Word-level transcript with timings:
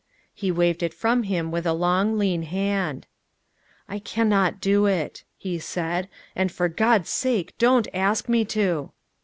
He 0.33 0.49
waved 0.51 0.81
it 0.81 0.95
from 0.95 1.21
him 1.21 1.51
with 1.51 1.63
a 1.67 1.73
long, 1.73 2.17
lean 2.17 2.41
hand. 2.41 3.05
"I 3.87 3.99
can 3.99 4.27
not 4.29 4.59
do 4.59 4.87
it," 4.87 5.23
he 5.37 5.59
said; 5.59 6.09
"and, 6.35 6.51
for 6.51 6.67
God's 6.67 7.11
sake, 7.11 7.53
don't 7.59 7.87
ask 7.93 8.27
me 8.27 8.43
to!" 8.45 8.93